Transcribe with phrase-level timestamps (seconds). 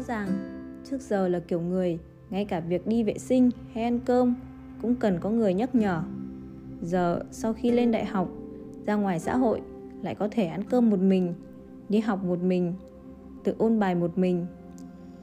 [0.00, 0.28] rõ ràng.
[0.84, 1.98] Trước giờ là kiểu người,
[2.30, 4.34] ngay cả việc đi vệ sinh hay ăn cơm
[4.82, 6.02] cũng cần có người nhắc nhở.
[6.82, 8.28] Giờ sau khi lên đại học,
[8.86, 9.60] ra ngoài xã hội
[10.02, 11.34] lại có thể ăn cơm một mình,
[11.88, 12.74] đi học một mình,
[13.44, 14.46] tự ôn bài một mình.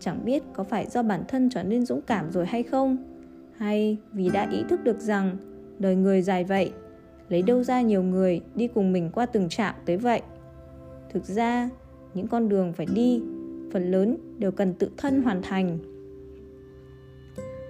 [0.00, 2.96] Chẳng biết có phải do bản thân trở nên dũng cảm rồi hay không,
[3.56, 5.36] hay vì đã ý thức được rằng
[5.78, 6.72] đời người dài vậy,
[7.28, 10.22] lấy đâu ra nhiều người đi cùng mình qua từng trạm tới vậy.
[11.12, 11.70] Thực ra,
[12.14, 13.22] những con đường phải đi
[13.72, 15.78] phần lớn đều cần tự thân hoàn thành.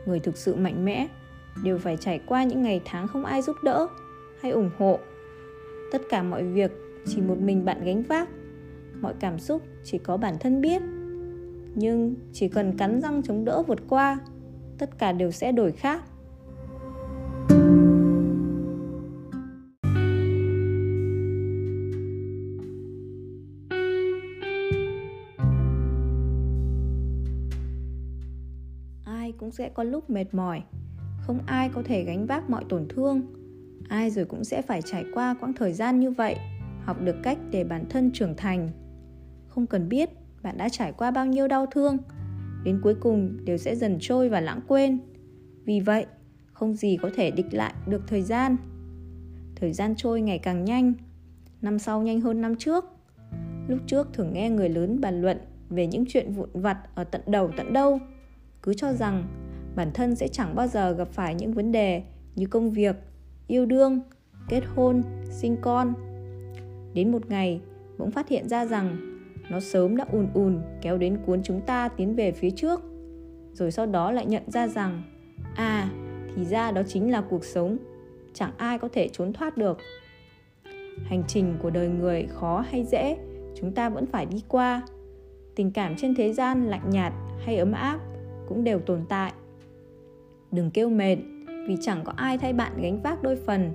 [0.06, 1.08] Người thực sự mạnh mẽ
[1.64, 3.88] đều phải trải qua những ngày tháng không ai giúp đỡ
[4.40, 4.98] hay ủng hộ.
[5.92, 6.72] Tất cả mọi việc
[7.06, 8.28] chỉ một mình bạn gánh vác.
[9.00, 10.82] Mọi cảm xúc chỉ có bản thân biết.
[11.74, 14.18] Nhưng chỉ cần cắn răng chống đỡ vượt qua,
[14.78, 16.04] tất cả đều sẽ đổi khác.
[29.48, 30.62] Cũng sẽ có lúc mệt mỏi.
[31.20, 33.22] Không ai có thể gánh vác mọi tổn thương.
[33.88, 36.36] Ai rồi cũng sẽ phải trải qua quãng thời gian như vậy,
[36.84, 38.70] học được cách để bản thân trưởng thành.
[39.48, 40.10] Không cần biết
[40.42, 41.96] bạn đã trải qua bao nhiêu đau thương,
[42.64, 44.98] đến cuối cùng đều sẽ dần trôi và lãng quên.
[45.64, 46.06] Vì vậy,
[46.52, 48.56] không gì có thể địch lại được thời gian.
[49.56, 50.92] Thời gian trôi ngày càng nhanh,
[51.62, 52.84] năm sau nhanh hơn năm trước.
[53.68, 55.38] Lúc trước thường nghe người lớn bàn luận
[55.70, 58.00] về những chuyện vụn vặt ở tận đầu tận đâu
[58.68, 59.24] cứ cho rằng
[59.76, 62.02] bản thân sẽ chẳng bao giờ gặp phải những vấn đề
[62.34, 62.96] như công việc,
[63.46, 64.00] yêu đương,
[64.48, 65.94] kết hôn, sinh con.
[66.94, 67.60] Đến một ngày,
[67.98, 68.96] bỗng phát hiện ra rằng
[69.50, 72.80] nó sớm đã ùn ùn kéo đến cuốn chúng ta tiến về phía trước,
[73.52, 75.02] rồi sau đó lại nhận ra rằng
[75.54, 75.90] à
[76.36, 77.78] thì ra đó chính là cuộc sống,
[78.34, 79.78] chẳng ai có thể trốn thoát được.
[81.04, 83.16] Hành trình của đời người khó hay dễ,
[83.54, 84.82] chúng ta vẫn phải đi qua.
[85.56, 87.12] Tình cảm trên thế gian lạnh nhạt
[87.44, 88.00] hay ấm áp
[88.48, 89.32] cũng đều tồn tại.
[90.52, 91.16] Đừng kêu mệt,
[91.68, 93.72] vì chẳng có ai thay bạn gánh vác đôi phần.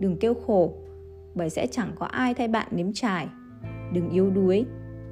[0.00, 0.72] Đừng kêu khổ,
[1.34, 3.28] bởi sẽ chẳng có ai thay bạn nếm trải.
[3.92, 4.64] Đừng yếu đuối,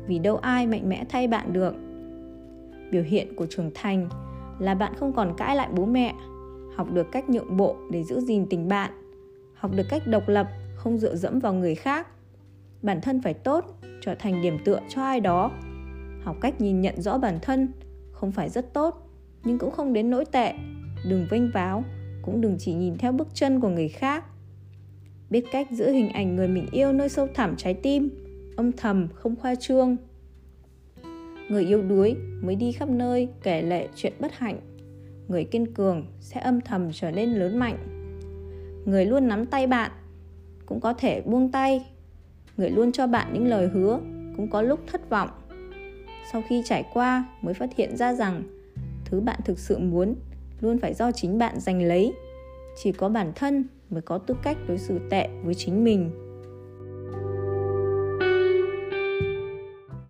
[0.07, 1.75] vì đâu ai mạnh mẽ thay bạn được.
[2.91, 4.09] Biểu hiện của trưởng thành
[4.59, 6.15] là bạn không còn cãi lại bố mẹ.
[6.77, 8.91] Học được cách nhượng bộ để giữ gìn tình bạn.
[9.55, 12.09] Học được cách độc lập, không dựa dẫm vào người khác.
[12.83, 13.65] Bản thân phải tốt,
[14.01, 15.51] trở thành điểm tựa cho ai đó.
[16.23, 17.69] Học cách nhìn nhận rõ bản thân
[18.23, 19.11] không phải rất tốt,
[19.45, 20.55] nhưng cũng không đến nỗi tệ.
[21.09, 21.85] Đừng vênh váo,
[22.23, 24.25] cũng đừng chỉ nhìn theo bước chân của người khác.
[25.31, 28.11] Biết cách giữ hình ảnh người mình yêu nơi sâu thẳm trái tim,
[28.57, 29.97] âm thầm, không khoa trương.
[31.49, 34.61] Người yêu đuối mới đi khắp nơi kể lệ chuyện bất hạnh.
[35.29, 37.77] Người kiên cường sẽ âm thầm trở nên lớn mạnh.
[38.87, 39.91] Người luôn nắm tay bạn
[40.67, 41.87] cũng có thể buông tay.
[42.57, 44.01] Người luôn cho bạn những lời hứa
[44.37, 45.29] cũng có lúc thất vọng
[46.31, 48.43] sau khi trải qua mới phát hiện ra rằng
[49.05, 50.15] thứ bạn thực sự muốn
[50.61, 52.13] luôn phải do chính bạn giành lấy.
[52.83, 56.22] Chỉ có bản thân mới có tư cách đối xử tệ với chính mình.